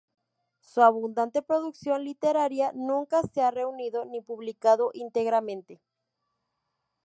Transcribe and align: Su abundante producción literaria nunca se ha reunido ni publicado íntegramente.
Su 0.61 0.81
abundante 0.81 1.43
producción 1.43 2.03
literaria 2.05 2.71
nunca 2.73 3.21
se 3.21 3.43
ha 3.43 3.51
reunido 3.51 4.03
ni 4.03 4.19
publicado 4.19 4.89
íntegramente. 4.95 5.79